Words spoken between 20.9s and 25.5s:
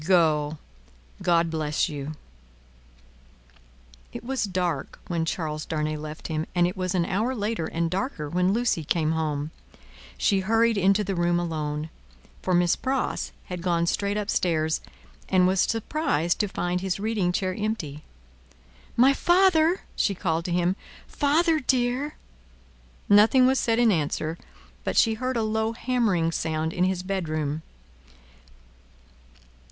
"Father dear!" Nothing was said in answer, but she heard a